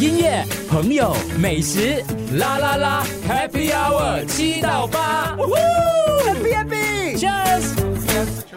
[0.00, 2.04] 音乐、朋友、美食，
[2.38, 5.34] 啦啦啦，Happy Hour 七到八
[6.24, 7.74] ，Happy Happy，Cheers！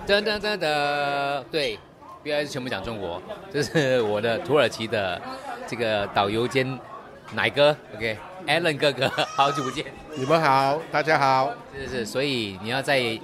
[0.05, 1.79] 噔噔噔噔，对，
[2.21, 3.19] 不要全部讲中国，
[3.51, 5.19] 这是我的土耳其的
[5.65, 6.77] 这个导游兼
[7.33, 9.85] 奶哥，OK，Allen 哥哥，好久不见。
[10.15, 11.49] 你们好，大家好。
[11.75, 13.19] 是是是，所以你要在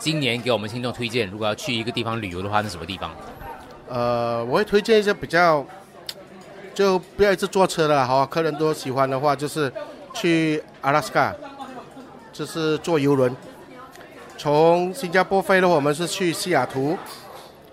[0.00, 3.14] 今年给我们听众推荐，如果要去一个地方旅游的话，是什么地方？
[3.88, 5.64] 呃，我会推荐一些比较，
[6.80, 9.70] 就不要一直坐车了，好，客人都喜欢的话，就是
[10.14, 11.36] 去阿拉斯加，
[12.32, 13.36] 就是坐游轮，
[14.38, 16.96] 从新加坡飞的话，我们是去西雅图，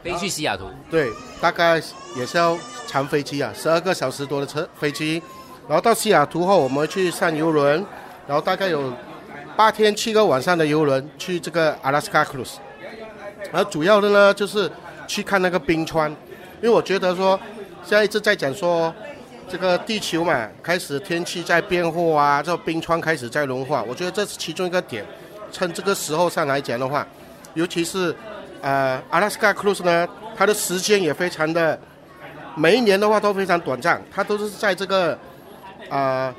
[0.03, 1.81] 飞去西雅图，对，大概
[2.17, 5.23] 也是要长飞机啊，十二个小时多的车飞机，
[5.69, 7.85] 然后到西雅图后，我们去上游轮，
[8.27, 8.91] 然后大概有
[9.55, 12.55] 八天七个晚上的游轮去这个阿拉斯加 cruise，
[13.53, 14.69] 而主要的呢就是
[15.07, 16.11] 去看那个冰川，
[16.61, 17.39] 因为我觉得说
[17.87, 18.93] 现在一直在讲说
[19.47, 25.05] 这个地球嘛开始天气在变化啊，这冰川开始在融化，我觉得这是其中一个点。
[25.53, 27.07] 趁这个时候上来讲的话，
[27.53, 28.13] 尤其是
[28.59, 31.79] 呃阿拉斯加 cruise 呢，它的时间也非常的，
[32.57, 35.17] 每一年的话都非常短暂，它都是在这个
[35.89, 36.35] 啊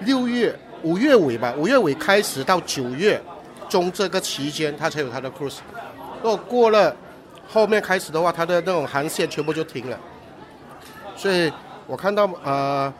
[0.00, 3.22] 六月五月尾吧，五月尾开始到九月
[3.68, 5.58] 中这个期间，它才有它的 cruise。
[6.20, 6.96] 如果过了
[7.48, 9.96] 后面开始的话，它的那种航线全部就停了。
[11.16, 11.52] 所以
[11.86, 12.92] 我看到呃，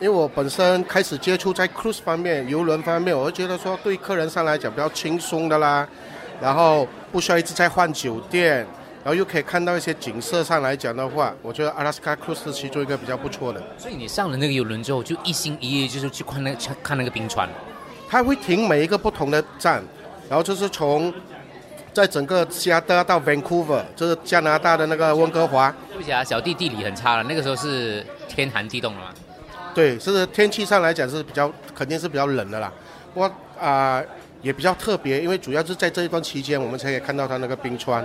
[0.00, 5.86] 因为我本身开始接触在 cruise 方面、游轮方面，我就觉得说对客人上来讲比较轻松的啦，
[6.40, 8.58] 然后不需要一直在换酒店，
[9.02, 13.62] 然后又可以看到一些景色上来讲的话，我觉得阿拉斯加 cruise 是其中一个比较不错的。
[13.78, 17.48] 所以你上了那个游轮之后，就一心一意就是去看那个看那个冰川。
[18.08, 19.82] 它会停每一个不同的站，
[20.28, 21.12] 然后就是从
[21.92, 25.74] 在整个加拿大到 Vancouver，就是加拿大的那个温哥华。
[25.94, 29.06] 对不起啊，小弟地理很差了，那个时候是天寒地冻了吗？
[29.72, 32.72] 对，是天气上来讲是比较肯定是比较冷的啦。
[33.14, 34.02] 不过啊、
[34.42, 38.04] 也比较特别，因为主要是在这一段期间，我们才可以看到它那个冰川。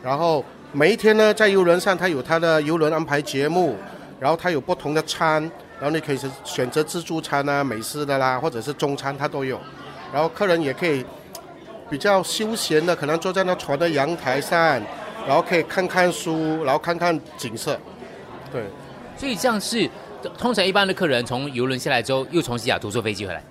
[0.00, 3.76] 然后每一天呢，在游轮上，它有它的游轮安排节目，
[4.20, 5.42] 然后它有不同的餐，
[5.80, 9.60] 然后你可以是选择自助餐啊、美式的啦，或者是中餐，它都有。
[10.12, 11.04] 然后客人也可以
[11.90, 14.80] 比较休闲的，可能坐在那船的阳台上，
[15.26, 17.78] 然后可以看看书，然后看看景色。
[18.52, 18.62] 对，
[19.16, 19.88] 所以这样是
[20.38, 23.42] 通常一般的客人从游轮下来之后，又从西雅图坐飞机回来。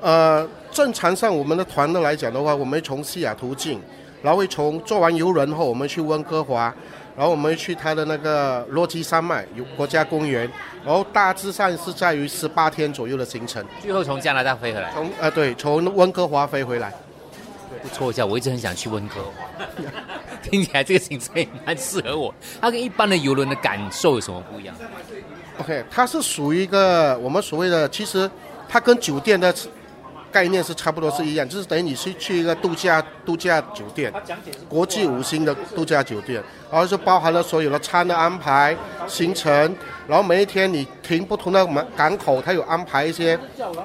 [0.00, 3.80] 呃，正常上我们的团的来讲的话，我们从西雅图进，
[4.22, 6.74] 然后会从坐完游轮后，我们去温哥华，
[7.16, 10.50] 然后我们去它的那个落基山脉有国家公园，
[10.84, 13.64] 然后大致上是在于十八天左右的行程。
[13.80, 14.90] 最后从加拿大飞回来。
[14.92, 16.92] 从呃对，从温哥华飞回来。
[17.82, 19.64] 不错一下，我一直很想去温哥华，
[20.42, 22.34] 听起来这个行程也蛮适合我。
[22.60, 24.74] 它跟一般的游轮的感受有什么不一样
[25.60, 28.30] ？OK，它是属于一个我们所谓的，其实
[28.68, 29.54] 它跟酒店的
[30.30, 34.12] 概念是差不多是一样，就是等于你是去一个度假度假酒店，
[34.68, 39.74] 国际五星的度假酒店，然后就包含了所有的餐的安排、行程，
[40.06, 43.38] 然后每一天你停不同的门港口，它有安排一些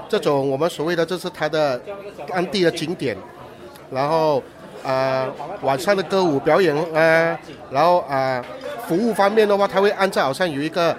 [0.09, 1.81] 这种我们所谓的这是它的
[2.27, 3.15] 当地的景点，
[3.91, 4.41] 然后
[4.83, 5.27] 呃
[5.61, 7.37] 晚上的歌舞表演呃，
[7.69, 8.45] 然后啊、呃
[8.87, 10.95] 服务方面的话，他会按照好像有一个。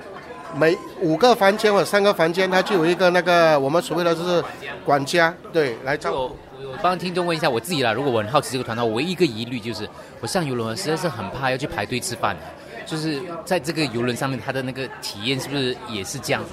[0.55, 4.45] 每五个房间或者三个房间，他就有一个那个我们所谓的就是
[4.85, 6.37] 管家，对，来照我
[6.83, 9.89] 帮听众问一下我自己啦，如果我很好奇这个团的话，我唯一一个疑虑就是，
[10.21, 12.37] 我上游轮实在是很怕要去排队吃饭，
[12.85, 16.51] 就是在这个游轮上面，它的那个体验是不是也是这样子？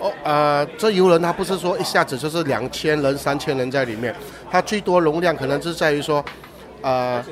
[0.00, 4.14] 哦，呃，这游轮它不是说一下子就是两千人、三千人在里面，
[4.50, 6.24] 它最多容量可能是在于说，
[6.80, 7.22] 呃，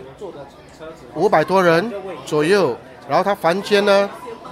[1.14, 1.90] 五百多人
[2.26, 2.76] 左右，
[3.08, 4.08] 然后它房间呢，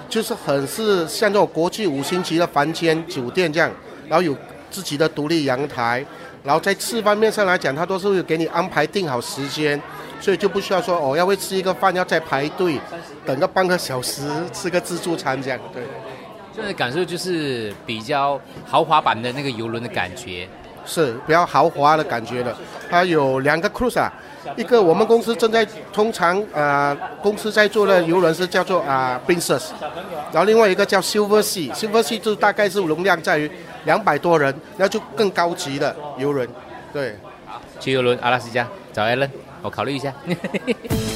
[0.09, 3.71] 就是很是像这种国际五星级的房间酒店这样，
[4.09, 4.34] 然后有
[4.71, 6.03] 自己的独立阳台，
[6.43, 9.78] 然后在吃方面上来讲，它都是会给你安排定好时间，
[10.22, 12.81] 所以就不需要说哦，要为吃一个饭要再排队，
[13.26, 14.22] 等个半个小时
[14.55, 15.82] 吃个自助餐这样，对。
[16.56, 20.49] 这样的感受就是比较豪华版的那个游轮的感觉。
[20.88, 22.56] 是比较豪华的感觉的。
[22.88, 24.08] 它有两个 cruise 啊，
[24.56, 29.70] 一个我们公司正在通常啊、呃公司在做的游轮是叫做啊、Princess，
[30.32, 33.50] 然后另外一个叫 Silver Sea，Silver Sea 就大概是容量在于
[33.85, 36.49] 两百多人，那就更高级的游轮。
[36.93, 37.17] 对，
[37.81, 39.29] 去游轮阿拉斯加找 Allen，
[39.62, 40.14] 我考虑一下。